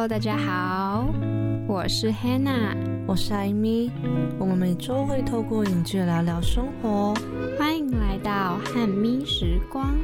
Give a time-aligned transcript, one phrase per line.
[0.00, 1.12] Hello，大家好，
[1.68, 2.74] 我是 Hannah，
[3.06, 3.90] 我是艾米。
[4.38, 7.12] 我们每周会透过影剧聊聊生活，
[7.58, 9.94] 欢迎来到汉咪时光。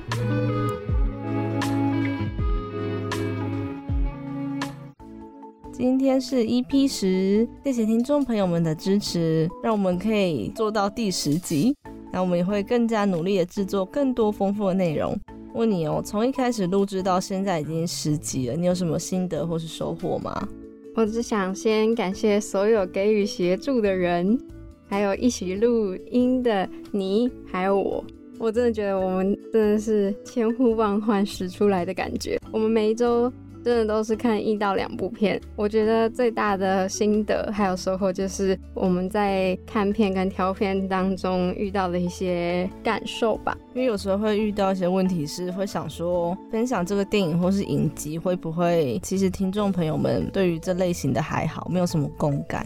[5.73, 11.75] 今天是 EP 十，谢谢听众朋友们的支持，让我们可以做到第十集。
[12.13, 15.19] 那我们也会更加努力的制作更多丰富的内容。
[15.57, 20.47] 问你哦，从一开始录制到现在已经十集了，你有什么心得或是收获吗？
[20.95, 24.39] 我只想先感谢所有给予协助的人，
[24.87, 28.05] 还有一起录音的你，还有我。
[28.39, 32.39] 我真的觉得我们真的是千呼万唤始出来的感觉。
[32.53, 33.33] 我们每一周。
[33.67, 43.59] 真的都是看一到两部片，我觉得最大的心得还有收获就是我们在看片跟挑片当中遇到的一些感受吧。
[43.75, 52.65] 因为有时候会遇到一些问题，是会想说分享这个电影或是影集会不会，其实听众朋友们对于这类型的还好，没有什么共感。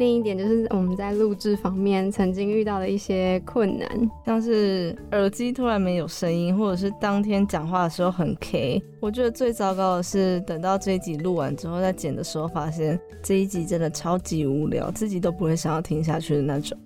[0.00, 8.82] 另一点就是我们在录制方面曾经遇到的一些困难，像是耳机突然没有声音，或者是当天讲话的时候很 K。
[8.98, 16.78] 我觉得最糟糕的是等到这一集录完之后，再剪的时候发现这一集真的超级无聊，自己都不会想要听下去的那种。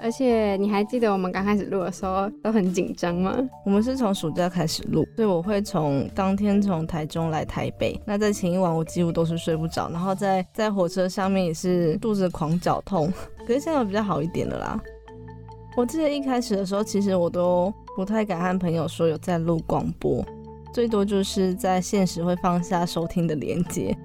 [0.00, 3.36] 而且你还记得我们刚开始录的时候都很紧张吗？
[3.64, 8.00] 我们是从暑假开始录，所以我会从当天从台中来台北。
[8.06, 13.12] 那在前一晚我几乎都是睡不着，然后在在火车上面也是肚子狂绞痛。
[13.46, 14.80] 可是现在比较好一点了啦。
[15.76, 20.24] 我记得一开始的时候，其实我都不太敢和朋友说有在录广播，
[20.72, 23.96] 最多就是在现实会放下收听的连接。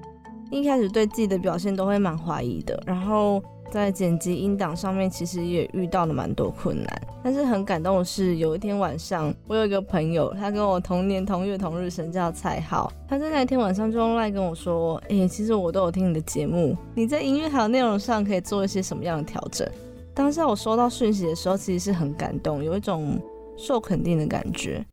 [0.49, 3.39] 一开始对自己的表现都会蛮怀疑的，然后。
[3.73, 7.01] 在剪辑音档上面，其实也遇到了蛮多困难。
[7.23, 12.93] 但是很感动的是，有一天晚上，我有一个朋友，他跟我同年同月同日生，叫蔡浩。
[13.07, 19.67] 他在那天晚上就用来跟我说：“哎，其实我都有听你的节目，你在音乐还有内容上可以做一些什么样的调整？”
[20.13, 23.19] 当下我收到讯息的时候，其实是很感动，有一种
[23.57, 24.85] 受肯定的感觉。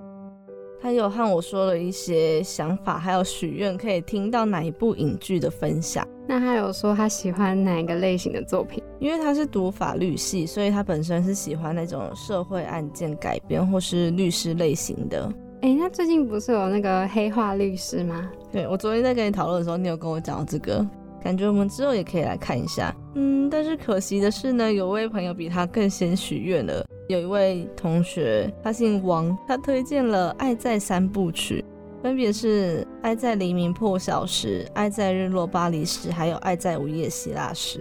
[0.82, 6.06] 他有和我说了一些想法，还有许愿，可以听到哪一部影剧的分享。
[6.26, 8.82] 那他有说他喜欢哪一个类型的作品？
[8.98, 15.30] 因为他是读法律系，所以他本身是喜欢那种社会案件改编或是律师类型的。
[15.60, 18.30] 哎，那最近不是有那个黑化律师吗？
[18.50, 20.86] 对我昨天在跟你讨论的时候，你有跟我讲到这个，
[21.22, 22.94] 感觉我们之后也可以来看一下。
[23.14, 26.84] 嗯，但是可惜的是呢，有位朋友比他更先许愿了。
[27.08, 31.64] 有一位同学，他姓王，他推荐了《爱在三部曲》。
[32.02, 37.78] 分别是《爱在黎明破晓时》、《爱在日落巴黎时》，还有《爱在午夜希腊时》。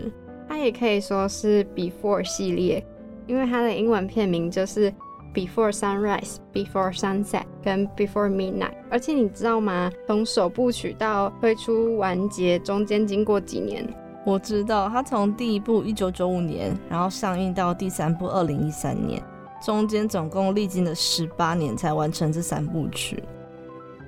[0.47, 2.85] 它也可以说是 Before 系列，
[3.27, 4.93] 因为它的英文片名就是
[5.33, 8.73] Before Sunrise、Before Sunset 跟 Before Midnight。
[8.89, 9.91] 而且你知道吗？
[10.07, 13.87] 从首部曲到推出完结，中间经过几年？
[14.25, 19.21] 我知道，它从第一部一九九五年，然后上映到第三部二零一三年，
[19.63, 23.23] 中间总共历经了十八年才完成这三部曲。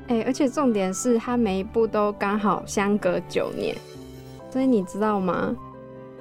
[0.08, 3.76] 哎，而且重点是它每一部都刚好相隔九年，
[4.50, 5.56] 所以你知道吗？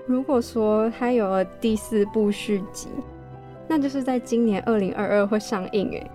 [0.07, 2.89] 如果说它有了第四部续集，
[3.71, 5.93] 那就是在今年二零二二会上映。
[5.93, 6.11] 诶，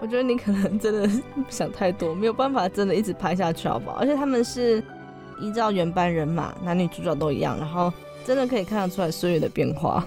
[0.00, 1.08] 我觉得你可能真的
[1.48, 3.98] 想太多，没有办法真的一直拍下去，好不好？
[4.00, 4.82] 而且他们是
[5.40, 7.92] 依照原班人马，男女主角都一样，然后
[8.24, 10.04] 真的可以看得出来岁月的变化。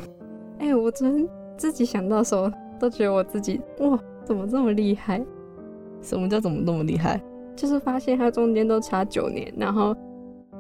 [0.60, 1.26] 哎，我真
[1.56, 5.24] 自己想到时候都觉得我自己哇，怎么这么厉害？
[6.02, 7.22] 什么叫怎么那么厉害？
[7.56, 9.96] 就是发现它中间都差九年，然后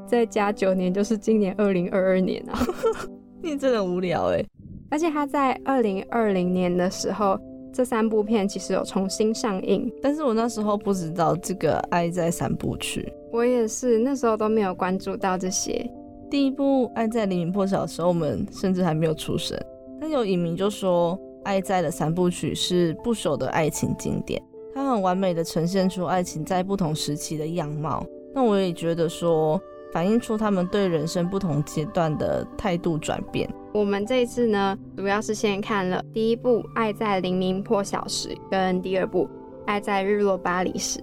[0.08, 2.58] 再加九年，就是今年二零二二年啊！
[3.44, 4.46] 你真的无聊哎！
[4.91, 7.40] 而且他在二零二零年的时候，
[7.74, 13.01] 这三部片其实有重新上映，但是我那时候不知道这个《爱在三部曲》，
[13.31, 15.90] 我也是那时候都没有关注到这些。
[16.30, 19.57] 第一部《爱在黎明破晓》的时候，我们甚至还没有出生，
[20.00, 24.41] 但有影迷就说，《爱在》的三部曲是不朽的爱情经典。
[24.74, 29.60] 它很完美的呈现出爱情在不同时期的样貌，那我也觉得说
[29.92, 33.50] 反映出他们对人生不同阶段的态度转变。
[33.74, 39.26] 我们这一次呢，主要是先看了第一部《爱在黎明破晓时》跟第二部
[39.66, 41.00] 《爱在日落巴黎时》，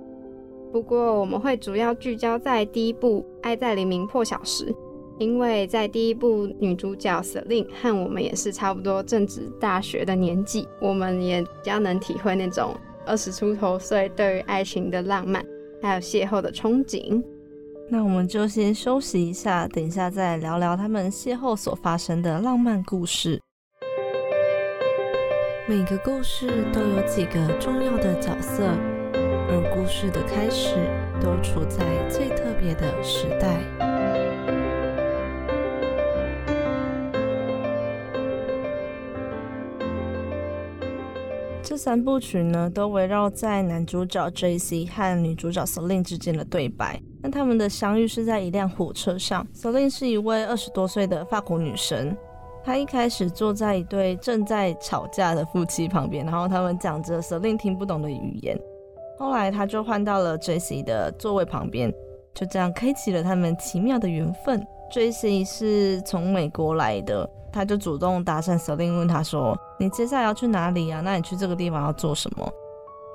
[0.73, 4.67] 不过我们会主要聚焦在第一部《爱在黎明破晓时》，
[5.19, 12.75] 因为在第一部女主角 Selin 和我们也是差不多正值大学的年纪，我们也比较能体会那种。
[13.07, 15.43] 二十出头岁对于爱情的浪漫，
[15.81, 17.23] 还有邂逅的憧憬，
[17.91, 23.41] 那我们就先休息一下，等一下再聊聊他们邂逅所发生的浪漫故事。
[25.67, 28.65] 每个故事都有几个重要的角色，
[29.15, 30.75] 而故事的开始
[31.19, 33.59] 都处在最特别的时代。
[41.63, 44.87] 这三部曲呢，都围绕在男主角 J.C.
[44.87, 47.01] 和女主角 Selin 之间的对白。
[47.21, 52.17] 那他们的相遇是在一辆火车上，Selin 是一位二十多岁的法国女生。
[52.65, 58.59] 她一开始坐在一对正在吵架的夫妻旁边，然后他们讲着 Selin 听不懂的语言。
[59.19, 60.83] 后来她就换到了 J.C.
[60.83, 61.93] 的座位旁边，
[62.35, 64.65] 就这样开启了他们奇妙的缘分。
[64.93, 65.45] J.C.
[65.45, 71.01] 是从美国来的，他就主动搭讪 Selin，问他说：“你接下来要去哪里啊？
[71.03, 72.49] 那你去这个地方要做什么？”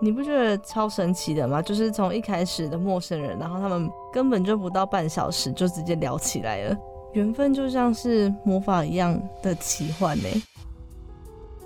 [0.04, 1.62] 你不觉得超神奇的吗？
[1.62, 6.78] 就是从一开始的陌生人，然后他们根本就不到半小时就直接聊起来了。
[7.14, 10.28] 缘分就像是魔法一样的奇幻呢。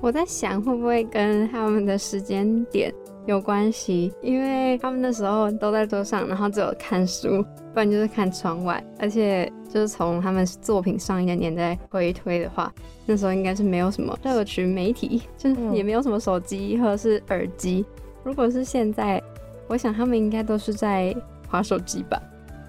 [0.02, 2.94] 我在想会不会跟他们的时间点
[3.26, 7.44] 有关系，因为他们那时候都在桌上，然后只有看书，
[7.74, 8.84] 不然就是看窗外。
[9.00, 12.72] 而且就是从他们作品上一个年代回推的话，
[13.08, 17.84] 那时候应该是没有什么社群媒体，就是也没有什么手机或者是耳机。
[18.28, 19.24] 如果是现在，
[19.70, 21.16] 我想他们应该都是在
[21.50, 22.22] 划手机吧。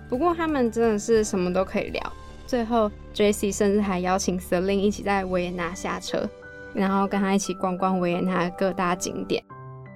[0.08, 2.00] 不过他们真的是什么都可以聊。
[2.46, 3.50] 最后，J.C.
[3.50, 6.24] 甚至还邀请 Selin 一起在维也纳下车，
[6.72, 9.42] 然后跟他一起逛逛维也纳各大景点。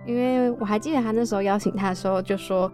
[0.05, 2.69] 因为我还记得他那时候邀请他的时候，就说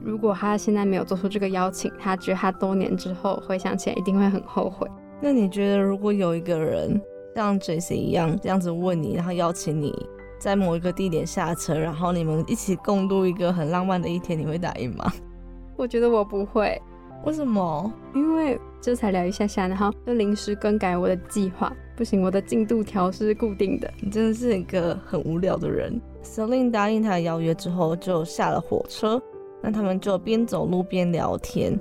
[0.00, 4.88] 如果他现在没有做出这个邀请，他觉得他多年之后回想起来一定会很后悔。
[5.20, 7.00] 那你觉得，如果有一个人
[7.34, 7.96] 像 J.C.
[7.96, 9.92] 一样这样子问你，然后邀请你
[10.38, 15.12] 在某一个地点下车，然后你们一起共度一个很浪漫的一天，你会答应吗？
[15.76, 16.80] 我觉得我不会。
[17.24, 17.92] 为什么？
[18.14, 23.92] 因为这才聊一下下，然后就临时更改我的计划，不行，我的进度条是固定的。
[24.00, 26.00] 你真的是一个很无聊的人。
[26.22, 29.20] Selin 答应他的邀约之后，就下了火车。
[29.60, 31.76] 那他们就边走路边聊天，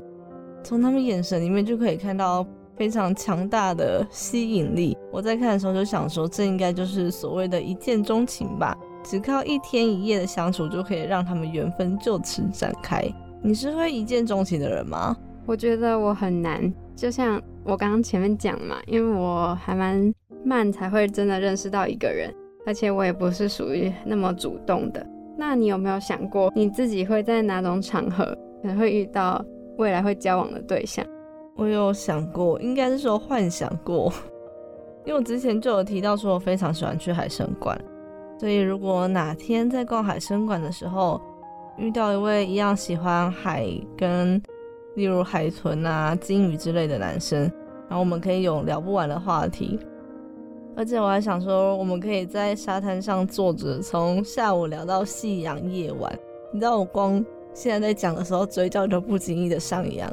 [0.64, 2.44] 从他们眼神里面就可以看到
[2.78, 4.98] 非常强大的吸引力。
[5.12, 8.78] 我在看的时候就想说，这应该就是所谓的一见钟情吧？
[9.04, 13.04] 只靠一天一夜的相处就可以让他们缘分就此展开。
[13.42, 15.16] 你是会一见钟情的人吗？
[15.46, 20.14] 我觉得我很难，就像我刚刚前面讲嘛，因为我还蛮
[20.44, 22.34] 慢才会真的认识到一个人，
[22.66, 25.06] 而且我也不是属于那么主动的。
[25.38, 28.26] 那你有没有想过，你自己会在哪种场合
[28.62, 29.42] 可能会遇到
[29.78, 31.06] 未来会交往的对象？
[31.58, 34.14] 我有想过，应该是说幻想过，
[35.06, 37.76] 因为我之前就有提到说我非常喜欢去海参馆，
[38.40, 41.20] 所以如果哪天在逛海参馆的时候
[41.78, 43.68] 遇到一位一样喜欢海
[43.98, 44.42] 跟
[44.96, 47.42] 例如海豚啊、金鱼之类的男生，
[47.90, 49.80] 然后我们可以有聊不完的话题。
[50.76, 56.12] 而且我还想说，我们可以在沙滩上坐着，从下午聊到夕阳夜晚。
[56.54, 60.08] 你知道我光现在在讲的时候，嘴角就不经意的上扬。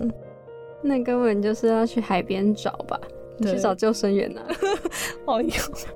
[0.85, 3.01] 那根本就是要去海边找吧？
[3.41, 4.45] 去找救生员啊？
[5.25, 5.51] 好有。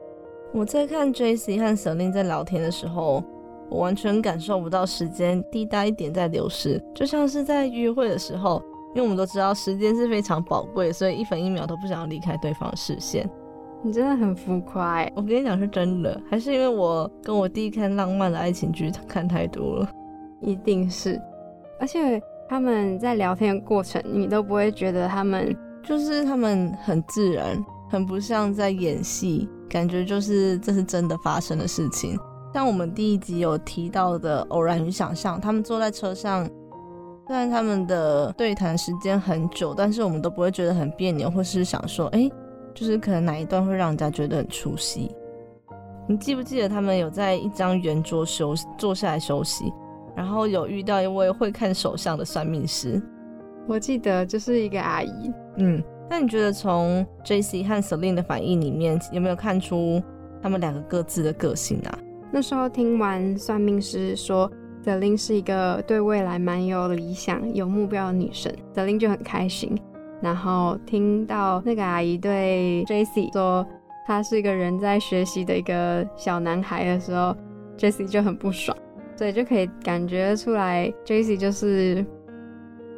[0.52, 1.58] 我在看 J.C.
[1.58, 3.22] 和 Selin 在聊天的时候，
[3.68, 8.62] 我完全感受不到时间滴答一点在流逝，就像是在约会的时候。
[8.94, 13.28] 因为我们都知道时间是非常宝贵，所以一分一秒都不想要离开对方视线。
[13.82, 19.90] 你真的很浮夸，我跟你讲是真的，还是因为我跟我弟看浪漫的爱情剧看太多了？
[20.40, 21.20] 一定是。
[21.78, 32.18] 而且他们在聊天的过程，你都不会觉得他们就是他们很自然，很不像在演戏，感觉就是这是真的发生的事情。
[32.54, 36.48] 像我们第一集有提到的偶然与想象，他们坐在车上。
[37.26, 42.26] 虽然他们的对谈时间很久，但是我们都不会觉得很别扭，或是想说，哎，
[42.74, 45.14] 就是可能哪一段会让人家觉得很出戏。
[46.08, 49.70] 你记不记得他们有在一张圆桌休息坐下来休息，
[50.18, 53.00] 然后有遇到一位会看手相的算命师？
[53.68, 55.32] 我记得就是一个阿姨。
[55.58, 57.62] 嗯，那你觉得从 J.C.
[57.62, 60.02] 和 Selin 的反应里面，有没有看出
[60.42, 61.96] 他们两个各自的个性啊？
[62.32, 64.50] 那时候听完算命师说。
[64.84, 69.76] 德琳是一个对未来蛮有理想、有目标的女生，德琳就很开心。
[70.22, 73.66] 然后听到那个阿姨对 Jessie 说
[74.06, 77.36] 他是一个人在学习的一个小男孩的时候
[77.76, 78.74] ，Jessie 就很不爽。
[79.18, 82.06] 所以就可以感觉出来，Jesse 就是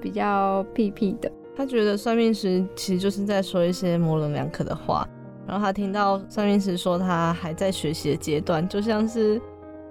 [0.01, 1.33] 比较屁屁的。
[1.57, 5.09] 他觉得算命师其实就是在说一些模棱两可的话。
[5.47, 9.41] 然后他听到算命师说他还在学习的阶段，就像是。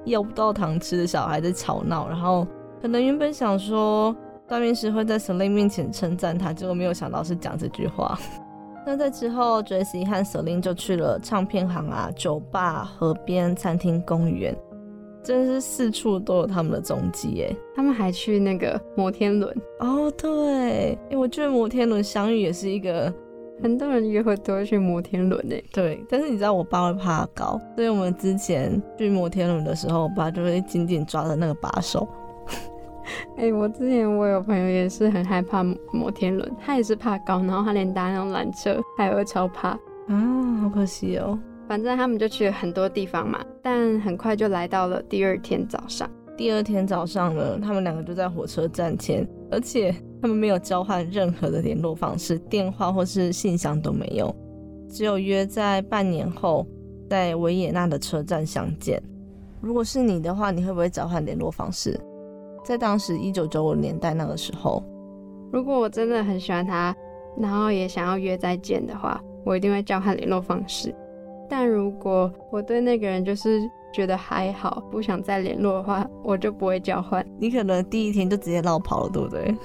[0.05, 2.47] 要不到糖吃的小孩在吵闹，然后
[2.81, 4.15] 可能原本想说
[4.47, 8.17] 算命师会在 Selin 面前称赞他，结果没有想到是讲这句话。
[8.85, 14.55] 那在之后，Jesse 和 Selin 就去了唱片行啊、酒吧、河边、餐厅、公园。
[15.29, 17.55] 真的是四处都有他们的踪迹耶。
[17.75, 23.13] 他们还去那个摩天轮哦，对，哎，我觉得摩天轮相遇也是一个
[23.61, 25.63] 很多人约会都会去摩天轮诶。
[25.71, 32.07] 对，但是你知道我爸会怕高，所以我们之前去摩天轮的时候，我爸就会紧紧抓着那个把手。
[33.37, 39.69] 哎，我之前我有朋友也是很害怕摩天轮，他也是怕高，然后他连搭那种缆车，他也会超怕
[40.07, 41.37] 啊，好可惜哦。
[41.69, 46.09] 反正他们就去了很多地方嘛，但很快就来到了第二天早上。
[46.35, 54.35] 第二天早上呢，他们两个就在火车站前，而且他们没有交换任何的联络方式，电话或是信箱都没有，
[54.89, 56.65] 只有约在半年后
[57.07, 58.99] 在维也纳的车站相见。
[59.61, 61.99] 如果是你的话，你会不会交换联络方式？
[62.65, 64.83] 在当时一九九五年代那个时候，
[65.51, 66.95] 如果我真的很喜欢他，
[67.37, 70.91] 然后也想要约再见的话，我一定会交换联络方式。
[71.49, 73.59] 但如果我对那个人就是
[73.91, 77.25] 觉得还好，不想再联络的话，我就不会交换。
[77.39, 79.55] 你可能第一天就直接绕跑了，对不对？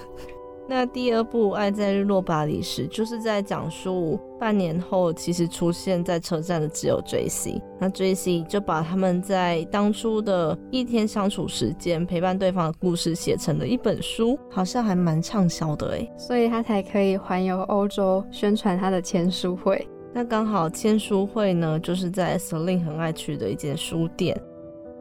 [0.67, 7.61] 那第二部《爱在日落巴黎时》就是在讲述半年后，其实出现在车站的只有 J.C。
[7.79, 19.87] 那 J.C 就把他们在当初的一天相处时间、陪伴对方的故事写成了一本书，好像还蛮畅销的哎，所以他才可以环游欧洲宣传他的签书会。
[20.17, 24.41] 那刚好签书会呢，就是在 Selin 很爱去的一间书店。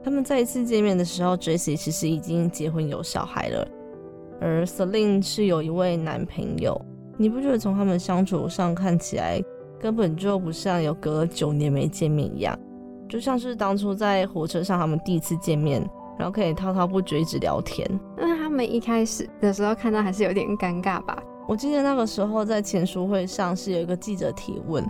[0.04, 3.68] 他们再一次见面的时候，Jessie 其实已经结婚有小孩了，
[4.42, 6.82] 而 Selin 是有一位男朋友。
[7.16, 9.40] 你不觉得从他们相处上看起来，
[9.80, 12.58] 根本就不像有隔了九年没见面一样，
[13.08, 17.88] 就像是当初在火车上他们第一次见面，然后可以滔滔不绝一直聊天。
[18.18, 21.22] 那他们一开始的时候看到还是有点尴尬吧？
[21.48, 24.84] 我记得那个时候在签书会上是有一个记者提问。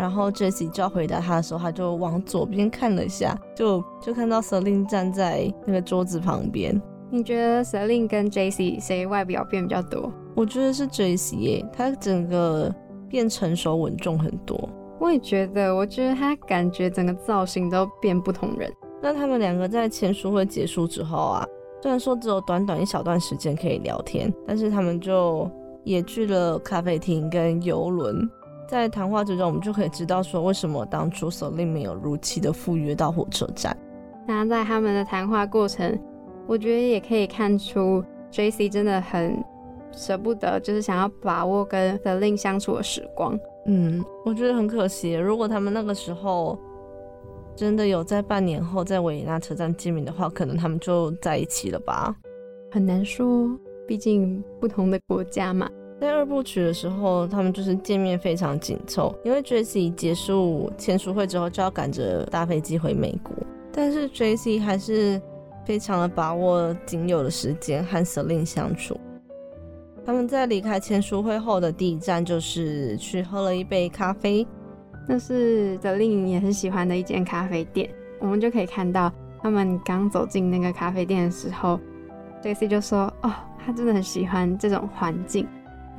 [0.00, 6.80] 然后 Jessie 就要回答他的时候，他就往左边看了一下，就就看到 Selin 站在那个桌子旁边。
[7.10, 10.10] 你觉得 Selin 跟 Jessie 谁外表变比较多？
[10.34, 12.74] 我觉得是 Jessie 耶，他整个
[13.10, 14.66] 变成熟稳重很多。
[14.98, 18.72] 我也觉得，我觉得他感觉整个造型都变不同人。
[19.02, 21.46] 那他们两个在签书会结束之后啊，
[21.82, 25.50] 虽然说只有短短一小段时间可以聊天，但是他们就
[25.84, 28.26] 也去了咖啡厅跟游轮。
[28.70, 33.76] 在谈话之中，我们就可以知道说，为什么当初 Selin 没有如期的赴约到火车站。
[34.28, 35.98] 那在他们的谈话过程，
[36.46, 38.00] 我觉得也可以看出
[38.30, 39.42] JC 真的很
[39.90, 43.36] 舍不得，就是想要把握跟 Selin 相处的时光。
[43.66, 45.14] 嗯，我觉得很可惜。
[45.14, 46.56] 如果他们那个时候
[47.56, 52.14] 真的有在半年后在维也纳车站见面的话，可能他们就在一起了吧？
[52.70, 53.50] 很难说，
[53.88, 55.68] 毕竟不同的国家嘛。
[56.00, 63.34] 在二部曲的时候，他们就是见面非常紧凑，因为 Jesse 结束签书会之后就要赶着搭飞机回美国，
[63.70, 65.20] 但是 Jesse 还是
[65.66, 68.98] 非常的把握仅有的时间和 Selin 相处。
[70.06, 74.46] 他们在离开签书会后的第一站就是去喝了一杯咖啡，
[75.06, 77.90] 那是 Selin 也很喜欢的一间咖啡店。
[78.18, 81.78] 我们就可以看到，他们刚走进那个咖啡店的时候
[82.42, 83.30] ，Jesse 就说：“哦，
[83.64, 85.46] 他真的很喜欢这种环境。”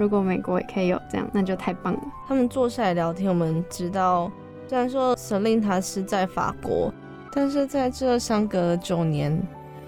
[0.01, 1.99] 如果美国也可以有这样，那就太棒了。
[2.27, 4.31] 他们坐下来聊天，我们知道，
[4.67, 6.91] 虽然说 Selin 他是在法国，
[7.31, 9.39] 但是在这相隔九年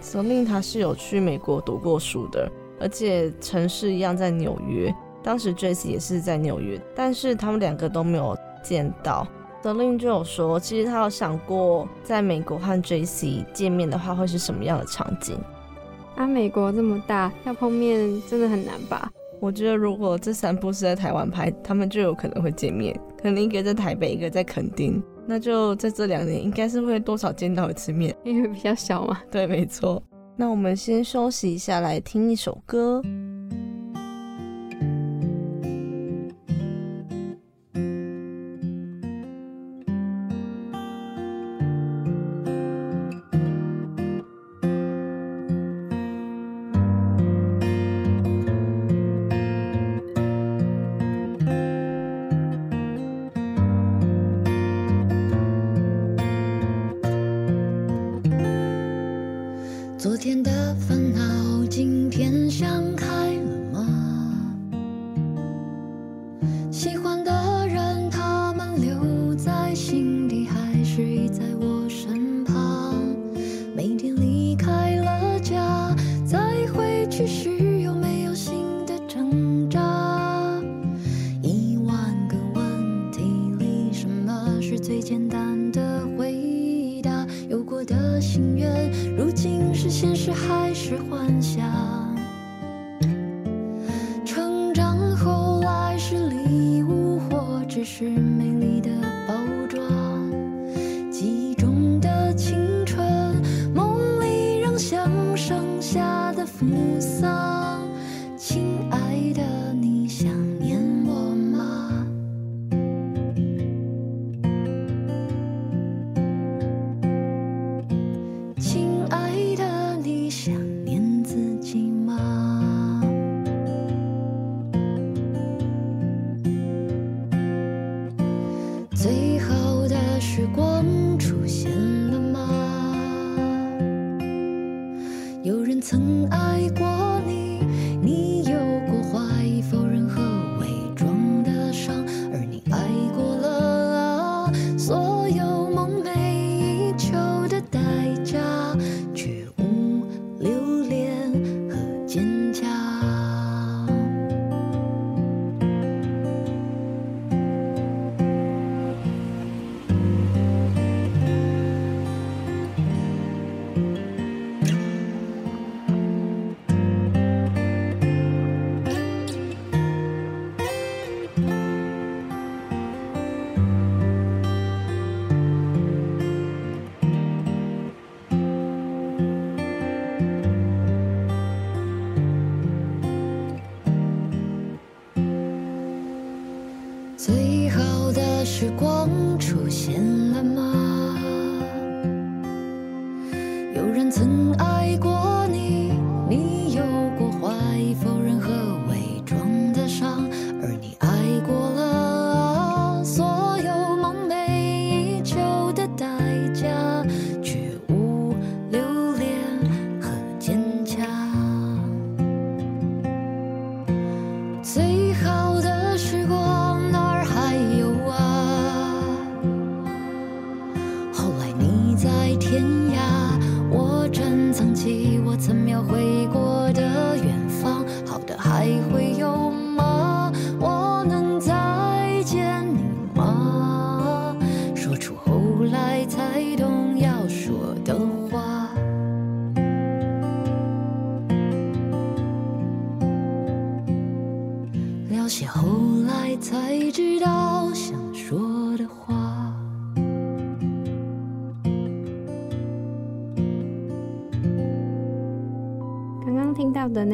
[0.03, 2.48] ，Selin 他是有去美国读过书的，
[2.79, 4.93] 而且城市一样在纽约。
[5.24, 9.25] 当时 Jace 也是在纽约，但是他们两个都没有见到。
[9.63, 15.39] Selin 就有说，其实他有想过，在美国和 Jace 见面的话，会是什么样的场景？
[16.15, 19.12] 啊，美国这么大，要碰面真的很难吧？
[19.44, 29.20] 我觉得如果这三部是在台湾拍，他们就有可能会见面，可能一个在台北，一个在垦丁，那就在这两年应该是会多少见到一次面，因为比较小嘛。
[29.30, 30.02] 对，没错。
[30.38, 33.02] 那我们先休息一下，来听一首歌。
[98.82, 98.89] 的
[99.27, 99.36] 包
[99.70, 99.82] 装
[101.12, 103.36] 记忆中的青春
[103.74, 106.65] 梦里仍像盛夏的扶
[107.00, 107.52] 桑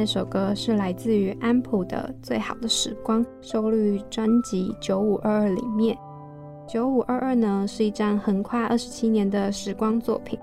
[0.09, 5.95] 首歌是来自于安普的《最好的时光》，收录于专辑《九五二二》里面。
[6.67, 10.39] 九五二二呢是一张横跨二十七年的时光作品。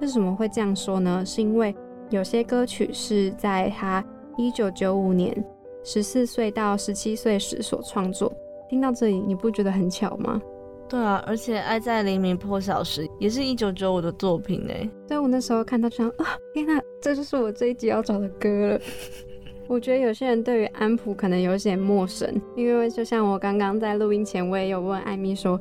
[0.00, 1.24] 为什么会这样说呢？
[1.26, 1.74] 是因为
[2.10, 4.04] 有些歌曲是在他
[4.36, 5.44] 一九九五年
[5.82, 8.32] 十四岁到十七岁时所创作。
[8.68, 10.40] 听到这里，你不觉得很巧吗？
[10.88, 14.72] 对啊，而且《爱在黎明破晓时》也是一九九五的作品呢。
[15.08, 18.80] 所以我那时候看到就想啊，天哪，这就是我这一集要找的歌了。
[19.66, 25.58] 我觉得有些人对于安普可能有点陌生，因为就像我刚刚在录音前，我也有问艾米说，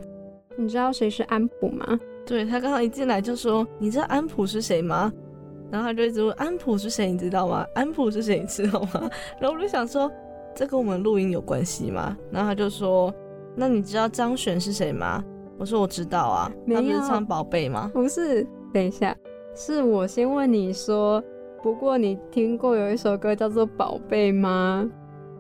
[0.58, 1.98] 你知道谁是安普吗？
[2.26, 5.12] 对他刚刚一进来就说：“你知道安普是谁吗？”
[5.72, 7.12] 然后他就一直问：“安普是谁？
[7.12, 7.66] 你知道吗？
[7.76, 8.40] 安普是谁？
[8.40, 9.10] 你知道吗？”
[9.40, 10.12] 然后我就想说，
[10.54, 12.18] 这跟我们录音有关系吗？
[12.30, 13.14] 然后他就说
[13.56, 15.24] ：“那你知道张悬是谁吗？”
[15.60, 19.16] 我说：“我知道啊，他不是唱《宝贝》吗？”不是，等一下，
[19.56, 21.24] 是我先问你说，
[21.62, 24.90] 不过你听过有一首歌叫做《宝贝》吗？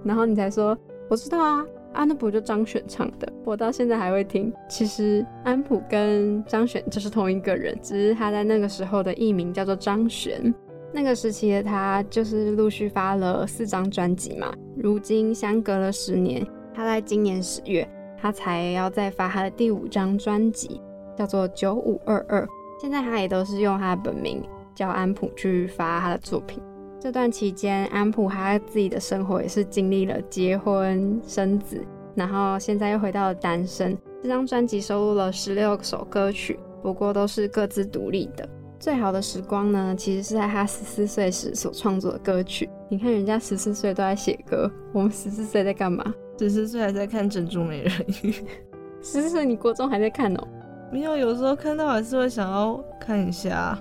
[0.04, 0.78] 然后你才说
[1.10, 3.28] 我知道啊，啊那不就张悬唱的？
[3.44, 4.54] 我到现在还会听。
[4.70, 10.54] 其实安普跟张悬就是同一个人，只是他在那个时候的艺名叫做张悬。
[10.94, 17.88] 那个时期的他就是陆续发了四张专辑嘛，如今相隔了十年，他在今年十月，
[18.24, 20.80] 他才要再发他的第五张专辑，
[21.14, 22.46] 叫做《九五二二》。
[22.80, 24.42] 现在他也都是用他的本名
[24.74, 26.64] 叫安普去发他的作品。
[27.02, 33.98] 这段期间，安普他自己的生活也是经历了结婚、生子，然后现在又回到了单身。
[34.22, 38.48] 这张专辑收录了十六首歌曲，不过都是各自独立的。
[38.80, 42.70] 最好的时光呢，其实是在他十四岁时所创作的歌曲。
[42.88, 46.06] 你看人家十四岁都在写歌，我们十四岁在干嘛？
[46.40, 47.92] 十四岁还在看《珍珠美人
[48.24, 48.32] 鱼》，
[49.02, 50.48] 十四岁你国中还在看哦？
[50.92, 53.78] 没有，有时候看到还是会想要看一下。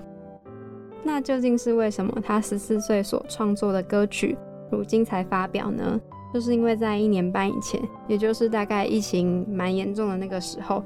[1.03, 4.37] 那究竟是为什么他十四岁所创作的歌曲，
[4.71, 5.99] 如今才发表呢？
[6.33, 10.83] 就是因为在一年半以前，也就是大概疫情蛮严重的那个时候，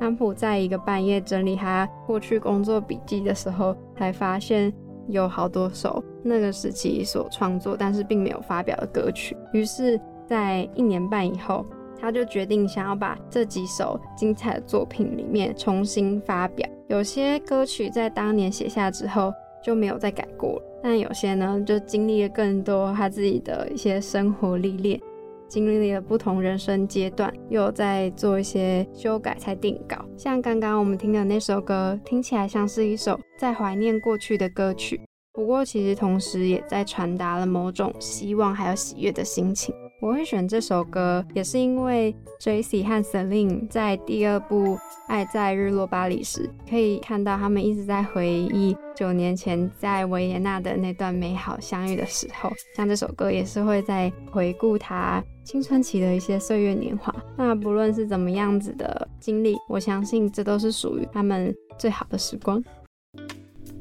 [0.00, 4.72] 安普在一个半夜整理他过去工作笔记的时候，才发现
[5.06, 9.36] 有好多首那个时期所创作，但是并没有发表的歌曲。
[9.52, 11.64] 于是，在一年半以后，
[11.98, 16.68] 他就决定想要把这几首精彩的作品里面重新发表。
[16.88, 25.00] 有些歌曲在当年写下之后就没有再改过，但有些呢，就经历了更多他自己的一些生活历练。
[25.48, 29.96] 经历了不同人生阶段，又在做一些修改才定稿。
[30.14, 35.00] 像刚刚我们听的那首歌，听起来像是一首在怀念过去的歌曲，
[35.32, 39.74] 不过其实同时也在传达了某种希望还有喜悦的心情。
[40.00, 42.84] 我会选这首歌，也是因为 J.C.
[42.84, 44.76] 和 Celine 在第二部
[45.08, 52.48] 《爱在日落巴黎》时，可以看到他们一直在回忆九年前在维也纳的那段美好相遇的时候。
[52.76, 57.12] 像这首歌也是会在回顾他青春期的一些岁月年华。
[57.36, 62.62] 那不论是怎么样子的经历，我相信这都是属于他们最好的时光。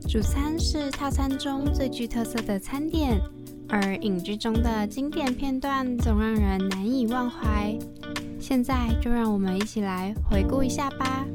[0.10, 3.22] 主餐是套餐中最具特色的餐点。
[3.70, 7.78] 而影剧中的经典片段总让人难以忘怀。
[8.40, 11.26] 现在就让我们一起来回顾一下吧。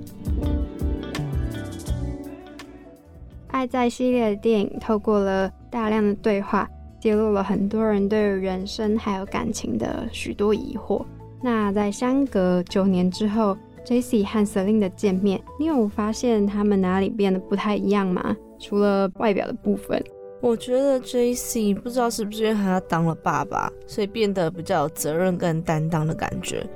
[3.49, 6.69] 爱在系列的电影透过了大量的对话，
[6.99, 11.05] 揭露了很多人对于人生还有感情的许多疑惑。
[11.43, 14.25] 那在相隔九年之后，J.C.
[14.25, 18.35] 和 Celine 的见面，你有发现他们哪里变得不太一样吗？
[18.59, 20.03] 除了外表的部分。
[20.43, 26.67] 我觉得 J C 不知道是不是因为他当了爸爸，所以变得比较有责任跟担当的感觉。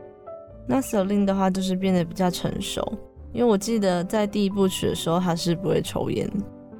[0.68, 2.96] 那 Celine 的话就是变得比较成熟，
[3.32, 6.30] 因为我记得在第一部曲的时候他是不会抽烟，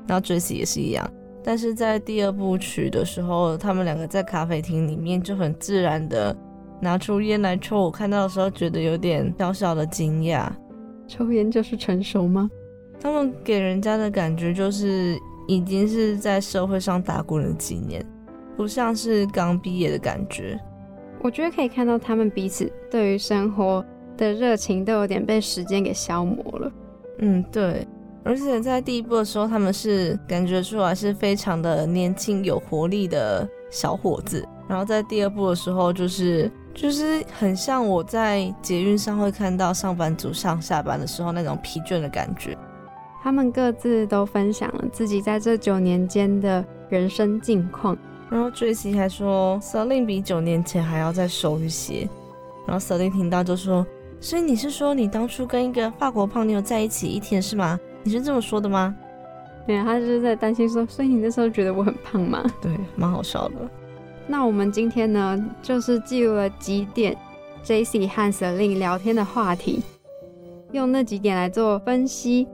[0.07, 1.13] 然后 J C 也是一样。
[1.43, 6.35] 但是在第二部曲的时候，他们两个在咖啡厅里面就很自然的
[6.81, 10.49] 拿出烟来抽，我看到的时候觉得有点小小的惊讶。
[11.09, 12.49] 抽烟就是成熟吗？
[13.01, 15.19] 他们给人家的感觉就是。
[15.47, 18.05] 已经是在社会上打滚了几年，
[18.57, 20.59] 不像是刚毕业的感觉。
[21.21, 23.85] 我觉得可以看到他们彼此对于生活
[24.17, 26.73] 的热情都有点被时间给消磨了。
[27.19, 27.87] 嗯，对。
[28.23, 42.59] 而且在第一部的时候，他们是感觉出来是非常的年轻有活力的小伙子，然后在第二部的时候，就是就是很像我在捷运上会看到上班族上下班的时候那种疲倦的感觉。
[43.27, 47.99] 他们各自都分享了自己在这九年间的人生境况，
[48.31, 48.93] 然后 J.C.
[48.93, 52.09] 还说 Celine 比九年前还要再瘦一些，
[52.69, 53.85] 然后 Celine 听到就说
[54.23, 57.77] ：“所以你是说你当初跟一个法国胖妞在一起一天是吗？
[58.05, 58.95] 你是这么说的吗？”
[59.67, 63.57] 对，他就是在担心说：“所以你那时候觉得我很胖吗？” 对，蛮好笑的。
[64.29, 67.19] 那我们今天呢，就是记录了几点
[67.65, 68.07] J.C.
[68.07, 69.83] 和 Celine 聊天的话题，
[70.71, 72.47] 用那几点来做分析。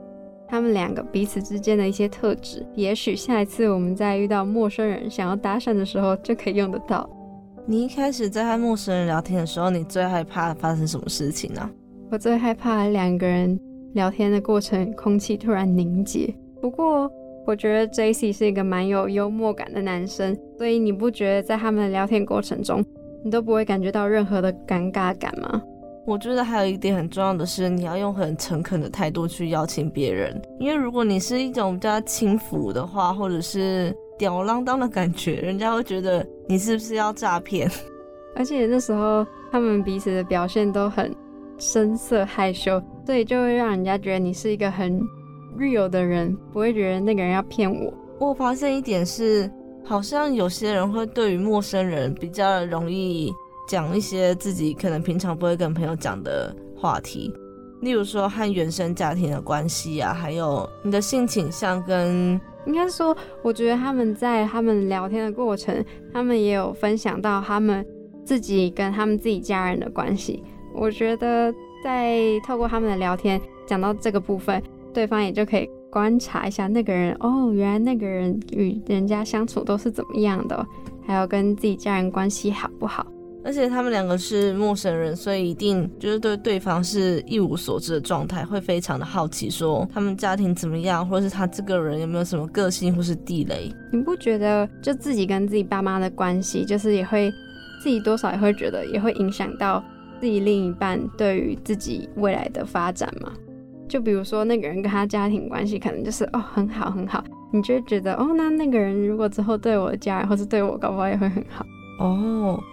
[0.47, 7.09] 他们两个彼此之间的一些特质，也许下一次我们在遇到陌生人想要搭讪的时候就可以用得到。
[7.65, 11.69] 你一开始在和陌生人聊天的时候，你最害怕发生什么事情呢？
[12.11, 13.59] 我最害怕两个人
[13.93, 16.31] 聊天的过程空气突然凝结。
[16.61, 17.09] 不过
[17.47, 22.83] 我觉得 J C 是一个蛮有幽默感的男生，所以你不觉得在他们的聊天过程中，
[23.23, 25.61] 你都不会感觉到任何的尴尬感吗？
[26.05, 30.41] 我觉得还有一点很重要的是，你要用很诚恳的态度去邀请别人。
[30.59, 37.71] 因为如果你是一种比较轻浮的话，或者是吊儿郎当的感觉，人家会觉得你是不是要诈骗。
[38.35, 41.15] 而且那时候他们彼此的表现都很
[41.57, 44.99] 深色害羞，所以就会让人家觉得你是一个很
[45.57, 47.93] real 的人，不会觉得那个人要骗我。
[48.19, 49.49] 我发现一点是，
[49.85, 53.31] 好像有些人会对于陌生人比较容易。
[53.67, 57.33] 讲一些自己可能平常不会跟朋友讲的话题，
[57.81, 67.85] 例如说和原生家庭的关系啊，还有你的性倾向跟，应该说，我觉得他们在他们聊天的过程，他们也有分享到他们
[68.25, 70.43] 自己跟他们自己家人的关系。
[70.73, 74.61] 我觉得在透过他们的聊天讲到这个部分，
[74.93, 80.65] 对方也就可以观察一下那个人，哦，原来那个人与人家相处都是怎么样的，
[81.05, 83.05] 还有跟自己家人关系好不好。
[83.45, 93.71] 而且他们两个是陌生人，所以一定就是对对方是一无所知的状态，会非常的好奇，说他们家庭怎么样，或者是他这个人有没有什么个性或是地雷。
[93.91, 97.31] 你不觉得就自己跟自己爸妈的关系，就是也会
[97.81, 99.83] 自己多少也会觉得，也会影响到
[100.19, 103.31] 自己另一半对于自己未来的发展吗？
[103.89, 111.65] 就比如说那个人跟他家庭关系可能就是哦很好很好，你就会觉得哦那那个人如果之后对我的家人或是对我，搞不好也会很好
[111.99, 112.63] 哦。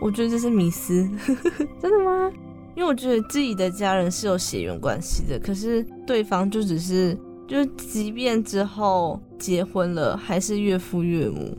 [0.00, 1.08] 我觉得这是迷思，
[1.80, 2.30] 真的吗？
[2.74, 11.56] 因为我觉得自己的家人是有血缘关系的，可是对方就只是，就是即便之后结婚了，还是岳父岳母。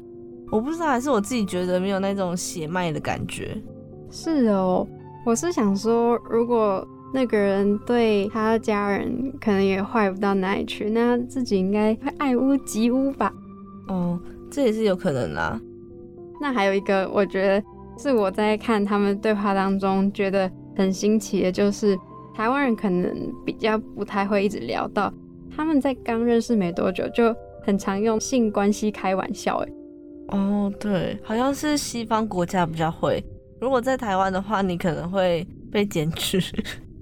[0.52, 3.58] 我不知道，还是我自己觉得没有那种血脉的感觉。
[4.12, 4.88] 是哦，
[5.26, 13.34] 我是想说，如果那个人对他的家人可能也坏不到哪里去，那自己应该会爱屋及乌吧？
[13.88, 14.19] 哦，
[14.52, 15.60] 这也是有可能啦。
[16.39, 17.63] 那还有一个，我觉得
[17.98, 21.98] 是我在看他们对话当中觉得很新奇的，就是
[22.36, 25.12] 台湾人可能比较不太会一直聊到
[25.56, 29.58] 他们在刚认识没多久就很常用性关系开玩笑。
[29.58, 29.70] 哎，
[30.28, 33.24] 哦，对，好像是西方国家比较会。
[33.60, 36.40] 如果在台湾的话，你可能会被检举。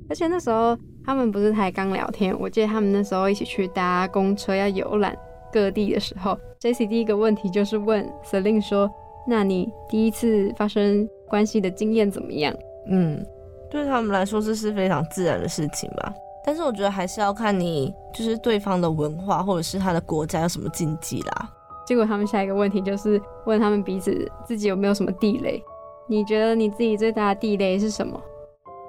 [0.10, 5.14] 而且那时候他们不是才刚聊天，我记得他们那时候一起去搭公车要游览
[5.52, 8.90] 各地的时候，Jesse 第一个问题就是问 Selin 说。
[9.28, 12.54] 那你第一次发生关系的经验怎么样？
[12.88, 13.26] 嗯，
[13.70, 16.14] 对他们来说这是非常自然的事情吧。
[16.46, 21.50] 但是我觉得还是要看你就是对方的文化或者是他的国家有什么禁忌啦。
[21.88, 25.64] 结果他们下一个问题就是问他们彼此自己有没有什么地雷？
[26.08, 28.22] 你觉得你自己最大的地雷是什么？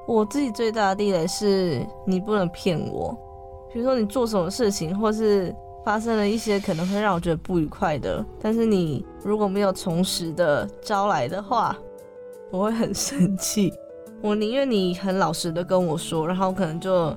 [0.07, 3.17] 我自己最大的地雷是你不能骗我，
[3.73, 5.55] 比如说你做什么事情或是。
[5.87, 11.79] 发生了一些可能会让我觉得不愉快的，但是你如果没有从实的招来的话，
[12.51, 13.73] 我会很生气。
[14.21, 17.17] 我宁愿你很老实的跟我说，然后可能就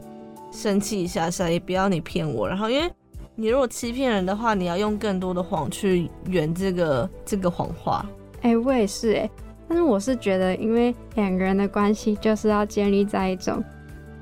[0.52, 2.48] 生气一下下，也不要你骗我。
[2.48, 2.88] 然后因为
[3.34, 8.06] 你如果欺骗人的话，你要用更多的谎去圆这个这个谎话。
[8.44, 9.28] 哎，我也是哎，
[9.68, 13.64] 但是我是觉得，因为两个人的关系就是要建立在一种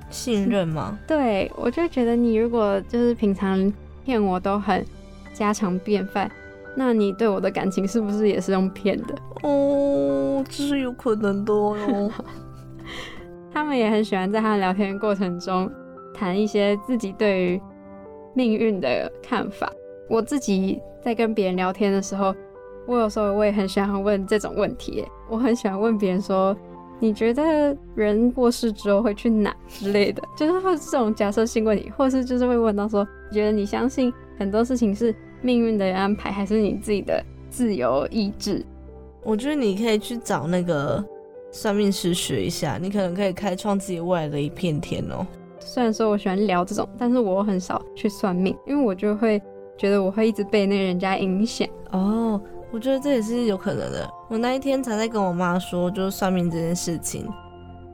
[0.09, 0.97] 信任吗？
[1.05, 3.69] 对，我就觉得你如果就是平常。
[4.07, 4.85] 骗我都很
[5.33, 6.31] 家常便饭，
[6.77, 9.13] 那你对我的感情是不是也是用骗的？
[9.43, 12.09] 哦，这是有可能的哦。
[13.51, 15.69] 他们也很喜欢在他聊天过程中
[16.13, 17.61] 谈一些自己对于
[18.33, 19.69] 命运的看法。
[20.09, 22.33] 我自己在跟别人聊天的时候，
[22.85, 25.05] 我有时候我也很喜欢问这种问题。
[25.29, 26.55] 我很喜欢问别人说。
[26.99, 38.65] 你觉得人过世之后会去哪之类的，就是会这种假设性问题，或是就是会问到说，觉得你相信很多事情是命运的安排，还是你自己的自由意志？
[39.23, 41.03] 我觉得你可以去找那个
[41.51, 45.25] 算命师学一下，你可能可以开创自己未来的一片天哦。
[45.59, 49.41] 虽然说我喜欢聊这种，但是我很少去算命，因为我就会
[49.77, 52.39] 觉得我会一直被那个人家影响哦。
[52.71, 54.09] 我觉得这也是有可能的。
[54.29, 57.27] 我那一天才在跟我妈说，就是算命这件事情，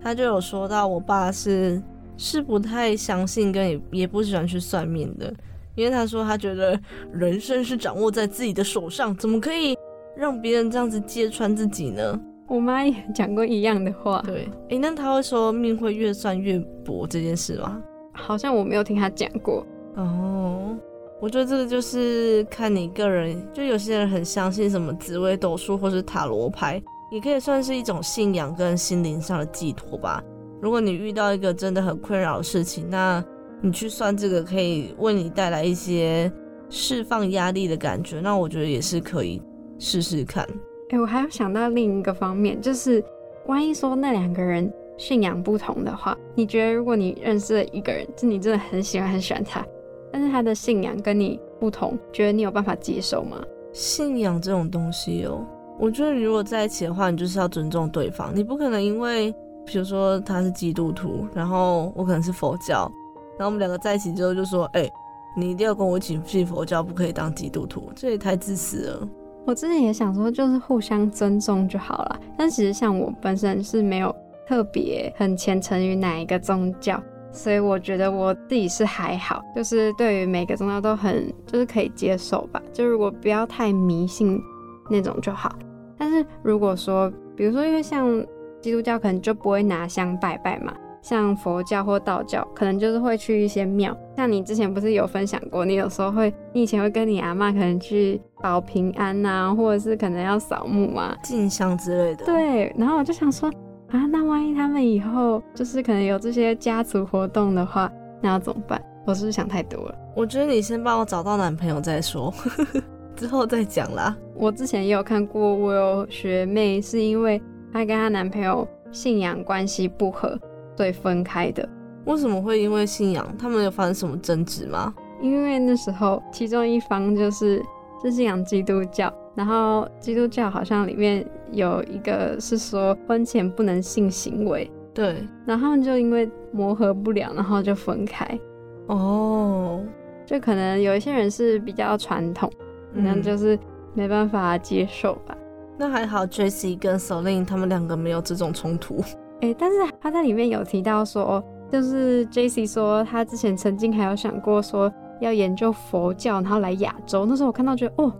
[0.02, 1.82] 她就有说到，我爸是
[2.18, 5.34] 是不太相信，跟也也不喜欢去算命的，
[5.76, 6.80] 因为他说他觉得
[7.12, 9.78] 人生是掌握在自己的手上，怎么可以
[10.16, 12.20] 让别人这样子揭穿自己呢？
[12.48, 14.22] 我妈也讲过一样的话。
[14.26, 17.82] 对，诶，那他会说命会越算越薄这件事吗？
[18.12, 19.66] 好像我没有听他讲过。
[19.96, 20.78] 哦。
[21.22, 30.22] 我觉得这个就是看你个人，就有些人很相信什么紫微斗数或是塔罗牌，也可以算是一种信仰跟心灵上的寄托吧。
[30.64, 33.22] 如果你遇到一个真的很困扰的事情，那
[33.60, 36.32] 你去算这个可以为你带来一些
[36.70, 39.42] 释放压力的感觉，那我觉得也是可以
[39.78, 40.48] 试试看。
[40.92, 43.04] 哎，我还有想到另一个方面，就是
[43.46, 49.66] 万一说那两个人信仰不同的话，你觉得如果你认识了一个人，就你真的很喜欢很喜欢他。
[50.14, 53.44] 但是他的信仰跟你不同，觉得你有办法接受吗？
[53.74, 55.46] 信仰这种东西哦，
[55.78, 58.32] 我觉得如果在一起的话，你就是要尊重对方。
[58.34, 62.92] 你不可能因为，比如说他是基督徒，然后我可能是佛教，
[63.38, 64.90] 然后我们两个在一起之后就说，哎，
[65.36, 69.08] 你一定要跟我一起信佛教，不可以当基督徒，这也太自私了。
[69.46, 72.20] 我之前也想说，就是互相尊重就好了。
[72.38, 74.16] 但其实像我本身是没有
[74.48, 77.02] 特别很虔诚于哪一个宗教。
[77.36, 84.40] 所以我觉得我自己是还好，就是对于每个宗教都很就是可以接受吧，就如果不要太迷信
[84.88, 85.58] 那种就好。
[85.98, 88.24] 但是如果说，比如说因为像
[88.64, 93.96] 基督教可能就不会拿香拜拜嘛，像佛教或道教可能就是会去一些庙。
[94.16, 102.26] 像你之前不是有分享过，你有时候会，你以前会跟你阿妈可能去保平安呐，或者是可能要扫墓啊、进香之类的。
[102.26, 103.52] 对，然后我就想说。
[103.90, 108.82] 啊，那万一他们以后就是可能有这些家族活动的话，那要怎么办？
[109.06, 109.96] 我是不是想太多了？
[110.16, 112.34] 我觉得你先帮我找到男朋友再说，
[113.16, 114.18] 之后再讲啦。
[114.36, 117.40] 我之前也有看过，我有学妹是因为
[117.74, 120.40] 她跟她男朋友信仰关系不合，
[120.78, 121.68] 所以分开的。
[122.06, 123.26] 为什么会因为信仰？
[123.38, 124.94] 他们有发生什么争执吗？
[125.20, 127.62] 因为那时候其中一方就是
[128.02, 129.12] 是信仰基督教。
[129.36, 138.40] 然后基督教好像里面有一个是说婚前不能性行为，对，然后就因为磨合不了，然后就分开。
[138.86, 139.84] 哦，
[140.24, 142.48] 就可能有一些人是比较传统，
[142.94, 143.58] 那就是
[143.96, 145.36] 没办法接受吧。
[145.78, 149.04] 那还好，Jessie 跟 Celine 他们两个没有这种冲突。
[149.42, 157.26] 哎，但是他在里面有提到说，就是 Jessie 说他之前曾经还有想过说要研究佛教，然后来亚洲。
[157.26, 158.14] 那时候我看到觉得哦，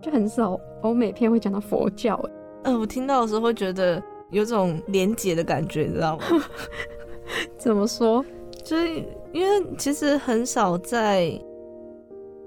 [0.00, 2.14] 就很少欧美片会讲到佛教。
[2.64, 6.24] 哎，呃，我听到的时候会觉得有种连结的感觉，你知道吗？
[7.56, 8.24] 怎么说？
[8.64, 8.86] 就是
[9.32, 11.32] 因为其实很少在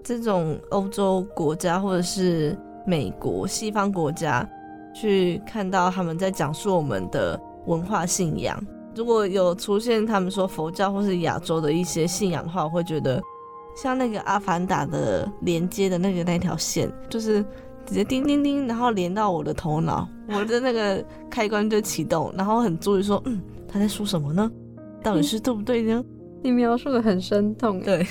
[0.03, 2.55] 这种欧洲国家或者是
[2.91, 4.45] 美国西方国家
[4.93, 8.61] 去看到他们在讲述我们的文化信仰。
[8.93, 13.21] 如果有出现他们说佛教或是亚洲的一些信仰的话，我会觉得
[13.77, 17.41] 像那个《阿凡达》的连接的那个那条线，就是
[17.85, 24.51] 直接叮叮叮，然后连到我的头脑，我的那个开关就启动，然后很注意说，嗯，他在说什么呢？
[25.01, 26.03] 到底是对不对呢？
[26.43, 27.79] 你描述的很生动。
[27.79, 28.05] 对，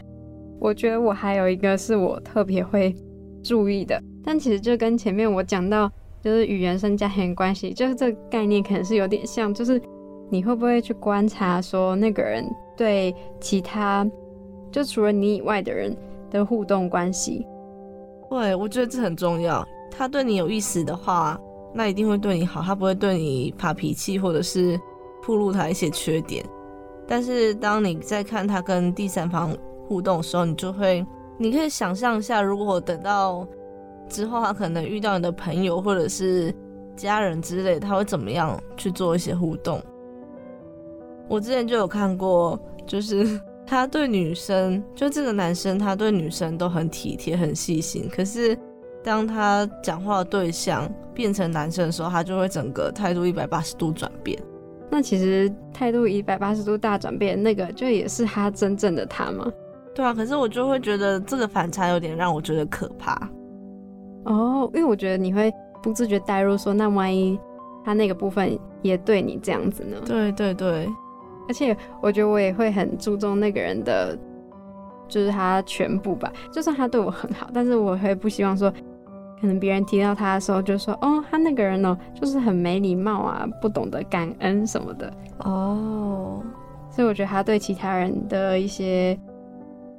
[0.60, 2.94] 我觉得我还有一个是我特别会
[3.42, 9.80] 注意的，但其实就跟前面我讲到，就是与原生家庭关系，就是这个概念可能是有点像，就是
[10.28, 12.44] 你会不会去观察说那个人
[12.76, 14.06] 对其他
[14.70, 15.96] 就除了你以外的人
[16.30, 17.46] 的互动关系？
[18.28, 19.66] 对，我觉得这很重要。
[19.90, 21.40] 他对你有意思的话，
[21.72, 24.78] 那一定会对你好，他不会对你发脾气或者是。
[25.26, 26.42] 暴露他一些缺点，
[27.06, 29.54] 但是当你在看他跟第三方
[29.86, 31.04] 互动的时候，你就会，
[31.36, 33.46] 你可以想象一下，如果等到
[34.08, 36.54] 之后他可能遇到你的朋友或者是
[36.96, 39.80] 家人之类，他会怎么样去做一些互动？
[41.28, 48.56] 我之前就有看过，就是 他对女生，就这个男生他对女生都很体贴、很细心，可是
[49.04, 54.38] 当他讲话的对象变成男生的时候，他就会整个态度一百八十度转变。
[54.90, 59.46] 那其实态度一百八十度大转变，那个就也是他真正的他吗？
[59.94, 63.28] 对啊，可是我就会觉得这个反差有点让我觉得可怕。
[64.28, 67.38] 哦，因为我觉得你会不自觉带入说，那万一
[67.84, 69.96] 他那个部分也对你这样子呢？
[70.06, 70.88] 对对对，
[71.48, 74.16] 而且我觉得我也会很注重那个人的，
[75.08, 76.32] 就是他全部吧。
[76.52, 78.72] 就算他对我很好，但是我会不希望说。
[79.40, 85.12] 可能别人提到他的时候，就说：“哦，他那个人哦，就是很没礼貌啊，不懂得感恩什么的。”
[85.46, 86.42] 哦，
[86.90, 89.16] 所以我觉得他对其他人的一些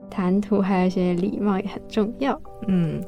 [0.09, 2.37] 谈吐，还有一些礼貌也很重要。
[2.67, 3.01] 嗯，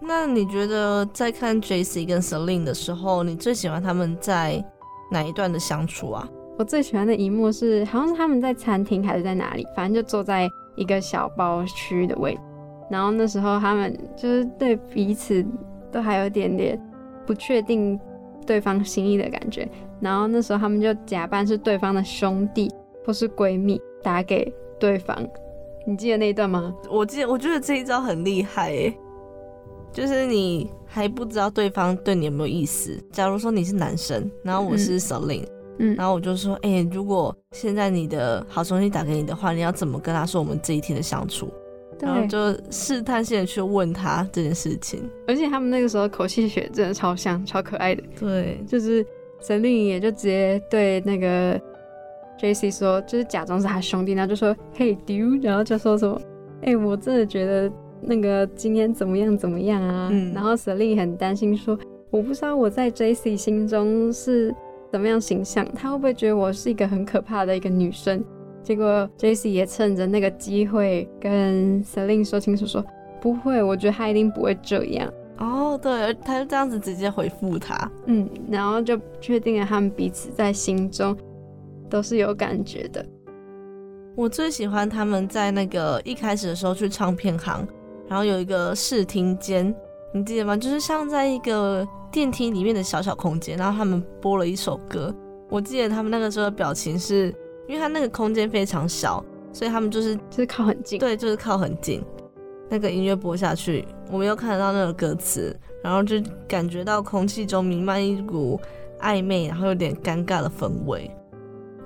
[0.00, 4.64] 那你觉得在看 J C 跟 Celine 的时候，你最喜欢他们在
[5.10, 6.28] 哪一段的相处啊？
[6.58, 12.40] 我最喜欢的一幕是，好像是他们在餐厅还是在哪里，反正就坐在一个小包区的位置。
[12.90, 15.44] 然后那时候他们就是对彼此
[15.92, 16.80] 都还有点点
[17.26, 17.98] 不确定
[18.46, 19.68] 对方心意的感觉，
[20.00, 22.70] 然后那时候他们就假扮是对方的兄弟
[23.04, 25.16] 或是闺蜜打给对方，
[25.86, 26.74] 你记得那一段吗？
[26.90, 28.98] 我记得，我觉得这一招很厉害诶，
[29.92, 32.96] 就是你还不知道对方对你有没有意思。
[33.12, 35.44] 假如说你是男生，然后我是 Selin，
[35.78, 41.52] 嗯，然后我就说，哎，如果现在你的好兄弟打给你的话，你要怎么跟他说我们这一天的相处？
[42.00, 48.02] 然后就试探性的去问他这件事情，而且他们那个时候口气血真的超像，超可爱的。
[48.16, 49.04] 对，就是
[49.40, 51.60] 神令也就直接对那个
[52.38, 56.20] J C 说，就是假装是他兄弟，然后就说 Hey dude，然后就说什么，
[56.62, 57.68] 哎，我真的觉得
[58.00, 60.08] 那个今天怎么样怎么样啊？
[60.10, 61.78] 嗯然后 Selin 很担心说，
[62.10, 64.54] 我不知道我在 J C 心中是
[64.90, 68.24] 怎么样形象，他会不会觉得我是一个很可怕的一个女生？
[68.62, 72.84] 结果 j c 也趁着那个机会跟 Celine 说清楚，说
[73.18, 75.10] 不会，我觉得他一定不会这样。
[75.38, 81.16] 哦，对，他就这样子直接回复他，嗯，然后就确定了他们彼此在心中
[81.88, 83.02] 都是有感觉的。
[84.16, 87.66] 我最喜欢他们在那个一开始的时候去唱片行，
[88.08, 89.74] 然后有一个视听间，
[90.12, 90.56] 你记得吗？
[90.56, 95.14] 就是像在一个电梯里面的小小空间，然后他们播了一首歌。
[95.48, 97.34] 我记得他们那个时候的表情是。
[97.68, 102.02] 因为他那个空间非常小，所以他们就是就是靠很近，对，就是靠很近。
[102.70, 105.54] 那个音乐播下去，我们又看得到那个歌词，
[105.84, 106.16] 然后就
[106.48, 108.58] 感觉到空气中弥漫一股
[109.00, 111.10] 暧昧，然后有点尴尬的氛围。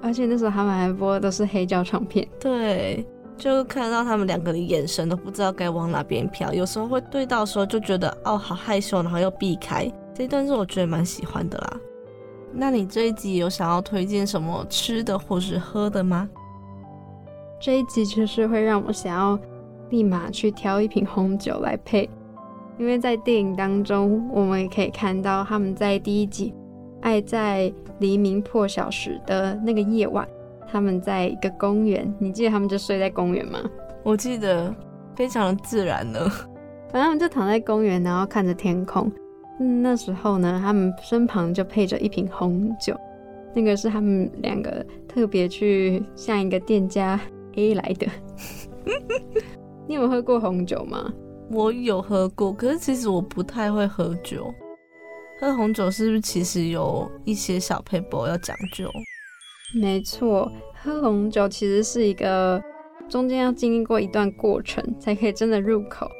[0.00, 3.04] 而且那时候他们还播的都是黑胶唱片，对，
[3.36, 9.90] 就看到他们两个的眼神都不知道该往哪边飘，有时候会对到时候就觉得哦好害羞，然后又避开。
[10.14, 11.80] 这一段是我觉得蛮喜欢的啦。
[12.52, 16.28] 那你这一集有想要推荐什么吃的或是喝的吗？
[17.58, 19.38] 这一集就是会让我想要
[19.90, 22.10] 立马去挑一瓶红酒来配，
[22.78, 26.50] 因为在电影当中，我们也可以看到他们在第一集
[27.00, 30.28] 《爱在黎明破晓时》的那个夜晚，
[30.72, 33.60] 他们在一个公园，你记得他们就睡在公园吗？
[34.02, 34.74] 我记得，
[35.14, 36.18] 非常的自然呢。
[36.90, 39.12] 反正他们就躺在公园，然后看着天空。
[39.60, 42.98] 嗯，那时候呢，他们身旁就配着一瓶红酒，
[43.54, 47.20] 那个是他们两个特别去向一个店家
[47.56, 48.06] A 来的。
[49.86, 51.12] 你有喝过红酒吗？
[51.50, 54.50] 我有喝过，可是其实我不太会喝酒。
[55.38, 58.90] 喝红酒是不是其实有一些小配博要讲究？
[59.74, 60.50] 没错，
[60.82, 62.62] 喝红酒其实是一个
[63.08, 66.10] 中间要经历过一段过程，才可以真的入口。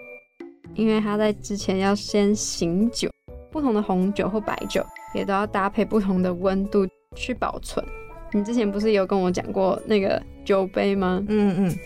[0.74, 3.10] 因为它在之前要先醒酒，
[3.50, 4.82] 不同的红酒或白酒
[5.14, 7.84] 也都要搭配不同的温度去保存。
[8.32, 11.22] 你之前不是有跟我讲过那个酒杯吗？
[11.28, 11.78] 嗯嗯，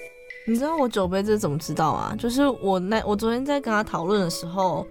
[0.47, 2.14] 你知道我酒杯这怎么知道啊？
[2.17, 4.87] 就是我那我昨天在跟他讨论的时候，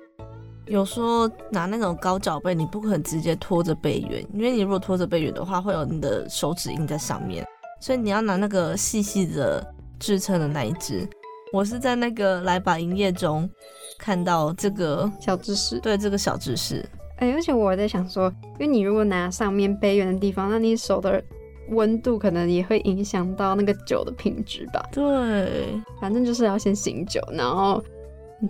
[0.68, 7.46] 有说拿那种高脚杯，你不可能直接拖着杯缘，因为你如果拖着杯缘的话，会有你的手指印在上面，
[7.80, 9.66] 所以你要拿那个细细的
[10.00, 11.08] 支撑的那一只。
[11.54, 13.50] 我是在那个来把营业中
[13.98, 16.84] 看到这个小知识，对这个小知识。
[17.18, 21.24] 哎，而且我在想说，因为你如果拿上面杯缘的地方，那你手的
[21.70, 24.84] 温度可能也会影响到那个酒的品质吧。
[24.92, 27.82] 对，反正就是要先醒酒，然后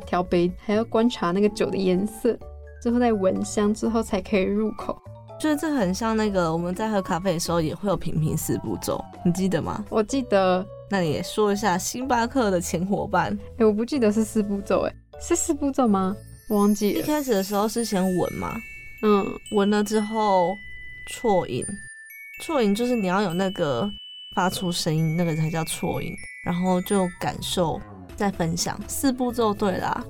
[0.06, 2.38] 调杯，还要观察那个酒的颜色，
[2.82, 5.00] 之后再闻香，之后才可以入口。
[5.40, 9.84] 就是这很像那个我们在喝咖啡的时候也会有品评四步骤，你记得吗？
[9.90, 10.66] 我记得。
[10.88, 13.36] 那你也说一下星巴克的前伙伴。
[13.58, 16.16] 哎，我不记得是四步骤，哎，是四步骤吗？
[16.50, 17.00] 忘记了。
[17.00, 18.56] 一开始的时候是先闻嘛，
[19.02, 20.56] 嗯，闻了之后
[21.12, 21.66] 啜饮，
[22.44, 23.90] 啜饮就是你要有那个
[24.36, 26.14] 发出声音，那个才叫啜饮，
[26.46, 27.82] 然后就感受
[28.16, 28.80] 再分享。
[28.88, 30.04] 四步骤对啦，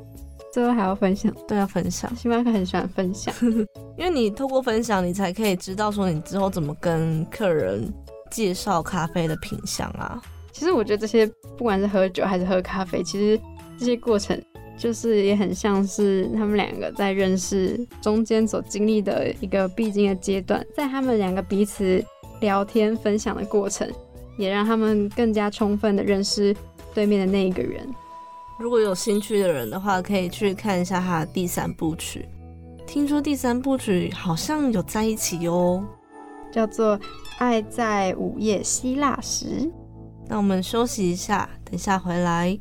[0.53, 2.13] 最后还要分享，对，要分享。
[2.15, 3.33] 星巴克很喜欢分享，
[3.97, 7.91] 因为你透过分享，你才可以知道说你之后怎么跟客人
[8.31, 10.21] 介绍咖啡的品相啊。
[10.51, 11.27] 其实我觉得这些
[11.57, 13.39] 不管是喝酒还是喝咖啡，其实
[13.77, 14.41] 这些过程
[14.77, 22.01] 就是也很像是他们两个在认识中间所经历的一个必经的阶段，在他们两个彼此
[22.39, 23.89] 聊天分享的过程，
[24.37, 26.55] 也让他们更加充分的认识
[26.95, 27.87] 对面的那一个人。
[28.57, 32.25] 如果有兴趣的人的话，可以去看一下他的第三部曲。
[32.87, 35.83] 听说第三部曲好像有在一起哦，
[36.51, 36.97] 叫做
[37.37, 39.45] 《爱在午夜希腊时》。
[40.27, 42.57] 那我们休息一下，等一下回来。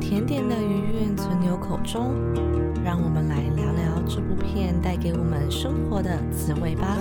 [0.00, 2.12] 甜甜的余韵存留口中，
[2.84, 6.96] 让我们来聊聊这部片带给我们生活的滋味吧。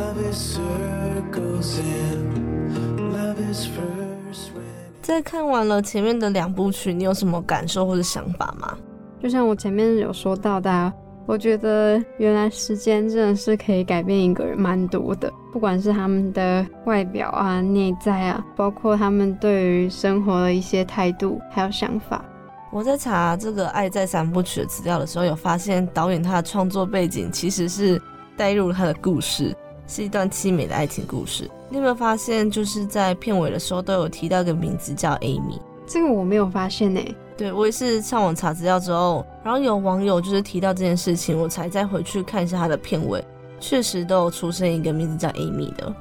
[5.02, 8.78] 在看完了前面的两部曲，你有什么感受或者想法吗？
[9.22, 10.94] 就像我前面有说到的。
[11.26, 22.26] 我觉得原来时间真的是可以改变一个人蛮多的，不管是他们的外表啊、内在啊，包括他们对于生活的一些态度还有想法。
[22.74, 28.02] 我在查这个《爱在三部曲》的资料的时候，有发现导演他的创作背景其实是
[28.36, 29.56] 带入了他的故事，
[29.86, 31.48] 是一段凄美的爱情故事。
[31.70, 35.60] 你有没有发现，就是在片尾的时候都有提到一个名字叫 Amy？
[35.86, 37.00] 这个我没有发现呢。
[37.38, 43.24] 对我也是上网查资料之后，然后有网友就是提到这件事情，我才再回去看一下他的片尾，
[43.60, 45.94] 确实都有出现一个名字叫 Amy 的。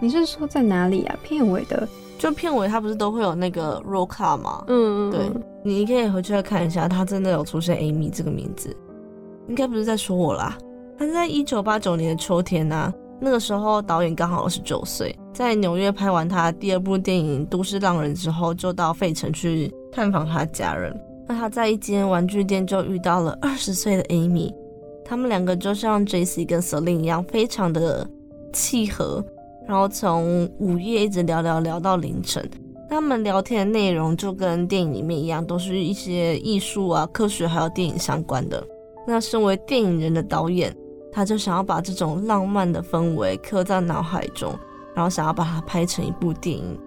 [0.00, 1.16] 你是说在哪里啊？
[1.22, 1.88] 片尾的？
[2.18, 4.64] 就片尾他不是都会有那个 roll call 吗？
[4.66, 5.12] 嗯嗯。
[5.12, 5.30] 对，
[5.64, 8.76] 你可以回去再看一下，他真的有出现 Amy 这个名字。
[9.48, 10.56] 应该不是在说我啦。
[10.96, 19.72] 他在一九八九年的秋天呢，那个时候导演刚好二十九岁，在纽约拍完他第二部电影《都市浪人》之后，就到费城去。
[19.92, 20.92] 探访他的家人，
[21.28, 24.52] 那他在一间玩具店就遇到了二十岁的 Amy，
[25.04, 26.44] 他们两个就像 J.C.
[26.44, 28.04] 跟 Selin 一样，非常的
[28.52, 29.24] 契合，
[29.68, 32.44] 然后从午夜一直聊聊聊到凌晨。
[32.88, 38.66] 他们聊天的内容就跟电影里面一样，都是一些艺术啊、科学还有电影相关的。
[39.06, 40.74] 那身为电影人的导演，
[41.12, 44.54] 他就想要把这种浪漫的氛围刻在脑海中，
[44.94, 46.78] 然后想要把它拍成一部电影。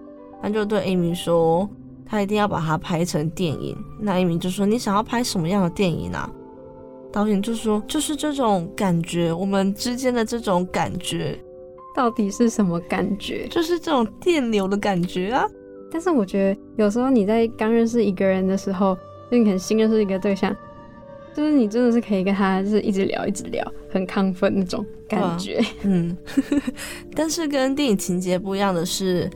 [0.42, 1.68] 他就对 Amy 说。
[2.10, 3.76] 他一定要把它拍成电影。
[4.00, 6.26] 那 Amy 就说：“你想要拍什么样的电影啊？”
[7.12, 11.38] 导演就说：“就是这种感觉，我们之间的这种感觉，
[11.94, 13.46] 到底是什么感觉？
[13.48, 15.44] 就是这种电流的感觉啊。”
[15.90, 18.96] 但是我觉得有时候你在刚认识一个人的时候，
[19.30, 20.54] 就你可能新认识一个对象，
[21.34, 25.60] 就是你真的是可以跟他就是一直聊一直聊，很亢奋那种感觉。
[25.82, 26.16] 嗯，
[27.14, 29.30] 但是跟电影情节不一样的是。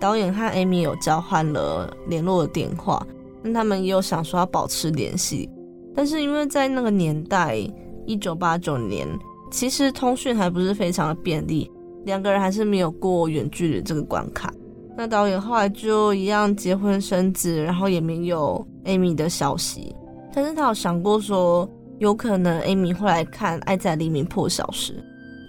[0.00, 3.04] 导演和 Amy 有交换了联络的电话，
[3.42, 5.50] 那他们也有想说要保持联系，
[5.92, 7.58] 但是因为在那个年代，
[8.06, 9.08] 一九八九年，
[9.50, 11.68] 其实通讯还不是非常的便利，
[12.04, 14.54] 两个人还是没有过远距离这个关卡。
[15.00, 19.94] 那导演后来就一样结婚生子，然后也没有 Amy 的消息。
[20.34, 24.94] 但是他有想过说，有可能 Amy 会来看《爱在黎明破晓时》，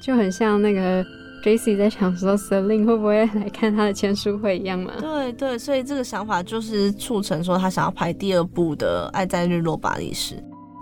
[0.06, 1.04] 就很像那个
[1.44, 1.76] J.C.
[1.76, 4.94] 在想说 Celine 会不会来看他的签书会一样嘛？
[5.00, 10.36] 对对，所以这个想法就是促成说他想要拍第二部的《爱在日落巴黎时》。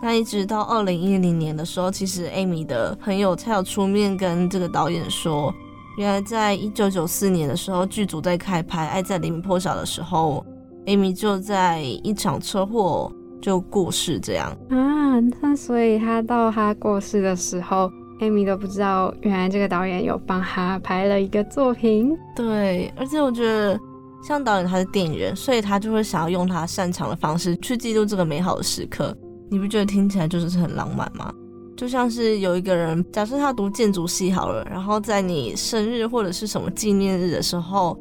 [0.03, 5.53] 那一直到二零一零年的时候，其实 Amy 的朋友才有出面跟这个导演说，
[5.97, 10.45] 原来在一九九四年的时候，剧组在开拍《爱在黎明破晓》的时候
[10.85, 15.19] ，Amy 就在一场车祸就过世，这样啊。
[15.41, 22.15] 那所以他到他过世的时候，Amy 都不知道，原来这个导演有帮他拍了一个作品。
[22.35, 23.79] 对，而且我觉得，
[24.21, 29.17] 像导演他是电影人，所以他就会想要用他擅长的方式去记录这个美好的时刻。
[29.49, 31.33] 你不觉得听起来就是很浪漫吗？
[31.77, 37.97] 就像是有一个人，假设他读建筑系好了，然后在你生日或者是什么纪念日的时候，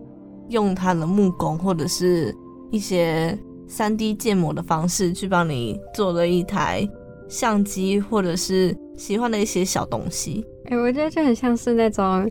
[0.48, 2.34] 用他的木工或者是
[2.70, 6.88] 一些三 D 建模的方式去帮你做了一台
[7.28, 10.42] 相机，或者是喜欢的一些小东西。
[10.70, 12.28] 哎，我觉得就很像是那种，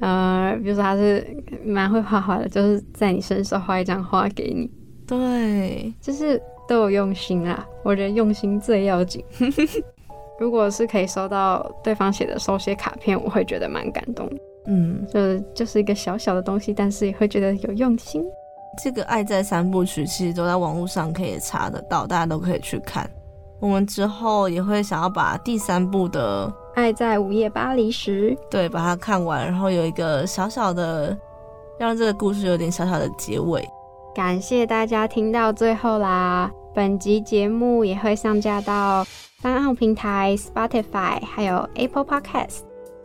[0.00, 1.24] 呃，比如说他是
[1.64, 4.68] 蛮会画画的，就是在你身上画一张画给你。
[5.06, 6.42] 对，就是。
[6.68, 9.24] 都有用心啦，我觉得用心最要紧。
[10.38, 14.28] 如果是可以收到对方写的手写卡片，我会觉得蛮感动。
[14.66, 18.22] 嗯，就是就是一个小小的东西，但是也会觉得有用心。
[18.82, 23.08] 这个《爱在三部曲》其实都在网络上可以查得到，大家都可以去看。
[23.60, 31.16] 我们之后也会想要把第三部的《爱在午夜巴黎时》对把它看完，然后有一个小小的
[31.76, 33.68] 让这个故事有点小小的结尾。
[34.14, 36.48] 感谢大家听到最后啦！
[36.74, 39.04] 本集节目也会上架到
[39.40, 42.62] 三岸平台、Spotify 还有 Apple Podcast。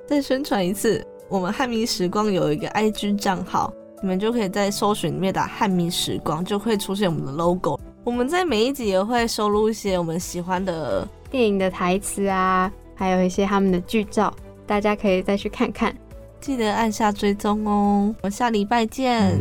[0.07, 3.71] 再宣传一次，我们汉民时光有一个 IG 账号，
[4.01, 7.79] 你们就可以在搜寻里面打“汉民时光”，就会出现我们的 logo。
[8.03, 14.33] 我们在每一集也会收录一些我们喜欢的电影的台词啊，还有一些他们的剧照，
[14.65, 15.95] 大家可以再去看看。
[16.41, 18.15] 记得按下追踪哦！
[18.23, 19.39] 我们下礼拜见。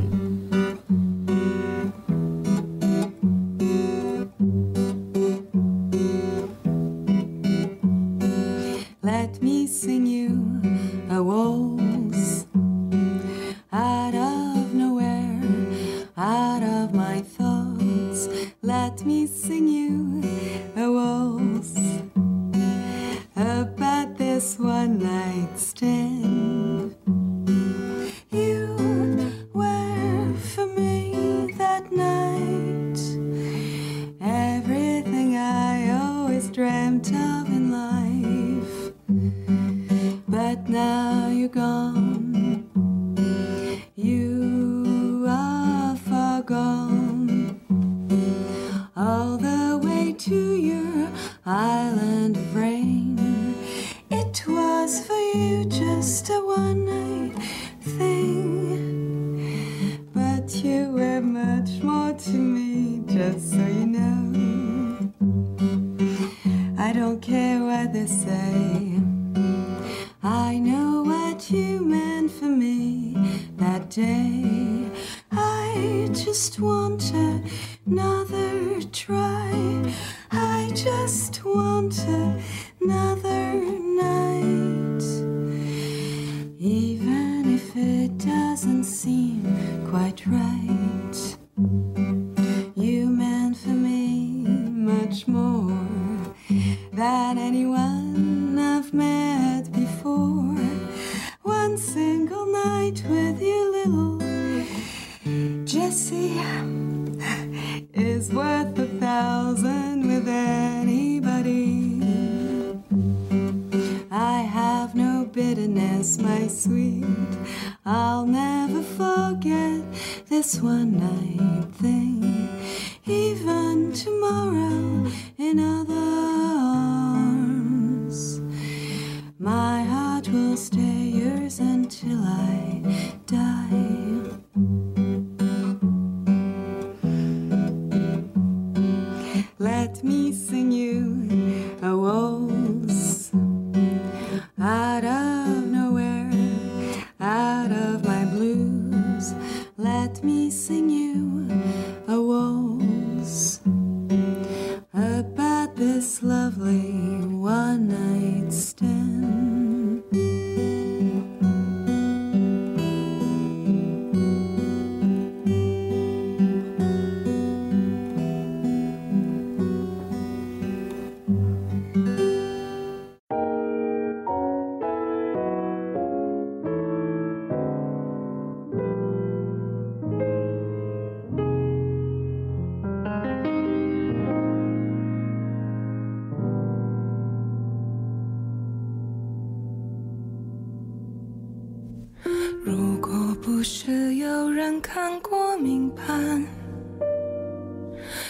[192.65, 193.11] 如果
[193.43, 196.47] 不是有人看过明盘，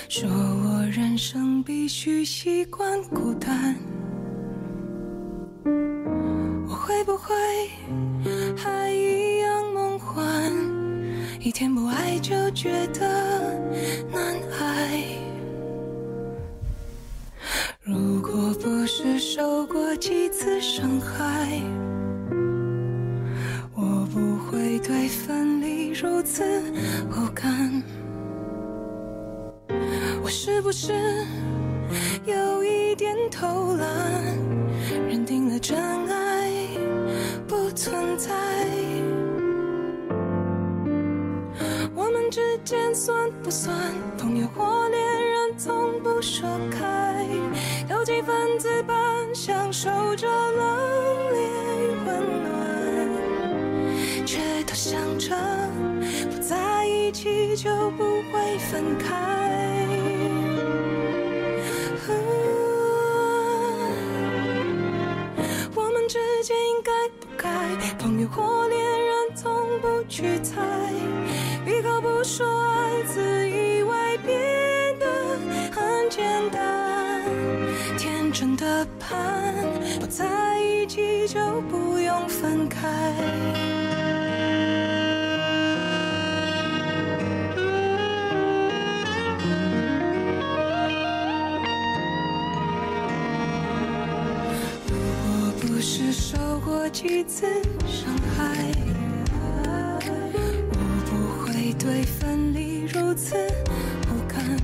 [0.08, 3.76] 说我人生必须习惯孤单。
[6.66, 7.34] 我会不会
[8.56, 10.50] 还一样梦幻？
[11.38, 13.60] 一天不爱就觉得
[14.10, 15.04] 难挨。
[17.82, 21.60] 如果不是受过几次伤害，
[24.92, 26.44] 对分离如此
[27.08, 27.82] 无感。
[30.22, 30.92] 我是不是
[32.26, 33.88] 有一点偷懒，
[35.08, 36.50] 认定了真爱
[37.48, 38.34] 不存在？
[41.94, 43.74] 我们之间算不算
[44.18, 45.56] 朋友或恋人？
[45.56, 47.26] 从不说开，
[47.88, 48.94] 有几分自般
[49.34, 50.81] 享受着冷
[56.30, 59.06] 不在一起就不会分开。
[65.74, 67.48] 我们之间应该不该
[67.98, 70.60] 朋友或恋人，从不去猜。
[71.64, 75.06] 闭口不说爱，自以为变得
[75.70, 77.22] 很简单。
[77.96, 79.54] 天真的盼，
[80.00, 81.38] 不在一起就
[81.70, 82.88] 不用分开。
[96.92, 97.46] 几次
[97.86, 98.70] 伤害，
[99.98, 103.34] 我不会对分离如此
[104.02, 104.56] 不堪。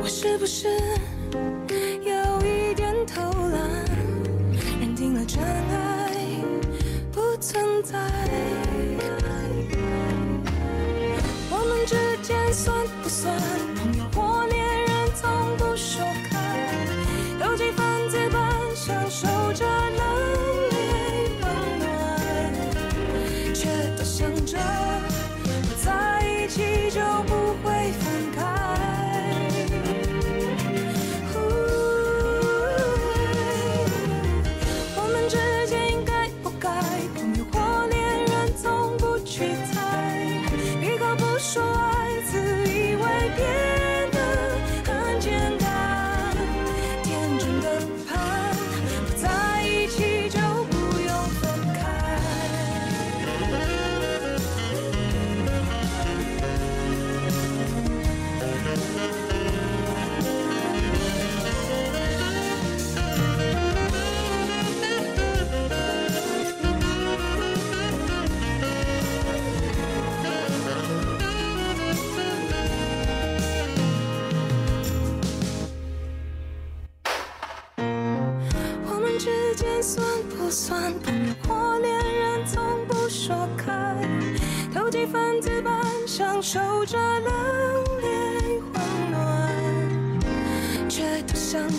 [0.00, 0.68] 我是不是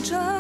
[0.04, 0.33] 着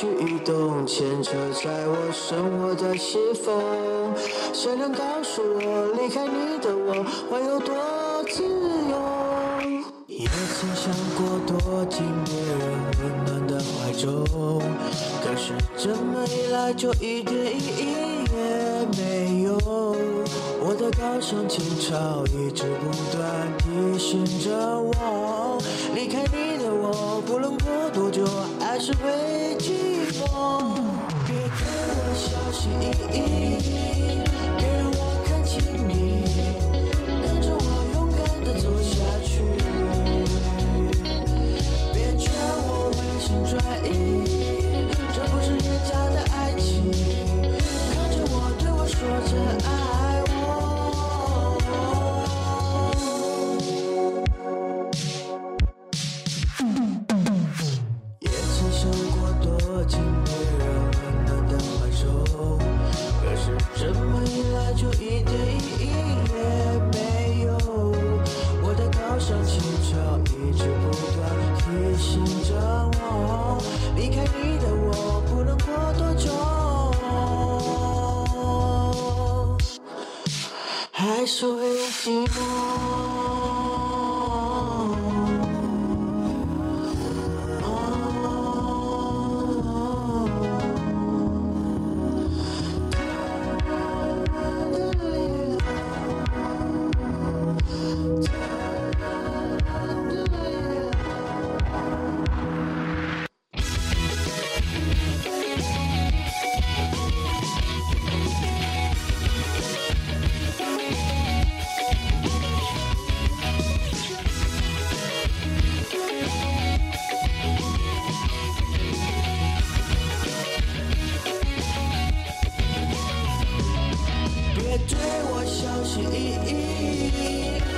[0.00, 1.32] 一举一动牵扯
[1.62, 4.14] 在我生活的西风，
[4.50, 7.74] 谁能告诉我离开你的我会有多
[8.30, 8.42] 自
[8.88, 8.96] 由？
[10.06, 12.56] 也曾想过躲进别人
[13.02, 14.24] 温暖的怀中，
[15.22, 19.58] 可是这么一来就一点意义也没有。
[20.62, 25.58] 我的高尚情操一直不断提醒着我，
[25.94, 28.24] 离开你的我，不论过多久。
[28.72, 29.10] 还是会
[29.58, 29.72] 寂
[30.20, 30.72] 寞
[31.26, 31.60] 别对
[31.96, 32.70] 我小心
[33.12, 34.39] 翼翼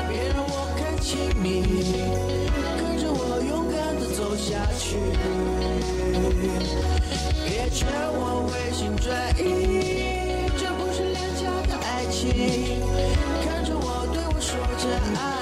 [0.08, 1.46] 别让我看清你，
[2.78, 4.96] 跟着我勇敢的走下去，
[7.44, 9.40] 别劝我回心转意，
[10.58, 12.20] 这不是廉价的爱情，
[13.44, 14.84] 看着我对我说着
[15.18, 15.41] 爱。